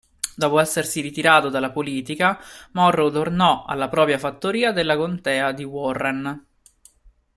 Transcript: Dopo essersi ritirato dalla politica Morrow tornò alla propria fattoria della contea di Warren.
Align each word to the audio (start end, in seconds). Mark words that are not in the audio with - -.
Dopo 0.35 0.57
essersi 0.59 0.99
ritirato 0.99 1.49
dalla 1.49 1.69
politica 1.69 2.39
Morrow 2.71 3.11
tornò 3.11 3.65
alla 3.65 3.87
propria 3.87 4.17
fattoria 4.17 4.71
della 4.71 4.97
contea 4.97 5.51
di 5.51 5.63
Warren. 5.63 6.45